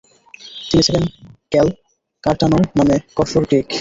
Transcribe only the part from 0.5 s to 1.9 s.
তিনি ছিলেন ক্যাল